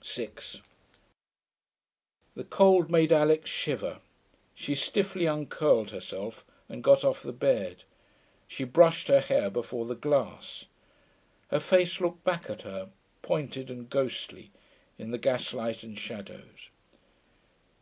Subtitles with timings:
[0.00, 0.62] 6
[2.34, 4.00] The cold made Alix shiver.
[4.54, 7.84] She stiffly uncurled herself and got off the bed.
[8.48, 10.68] She brushed her hair before the glass.
[11.48, 12.88] Her face looked back at her,
[13.20, 14.52] pointed and ghostly,
[14.96, 16.70] in the gaslight and shadows.